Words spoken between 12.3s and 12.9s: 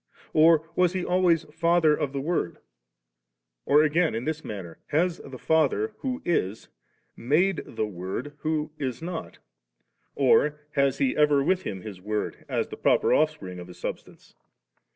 as the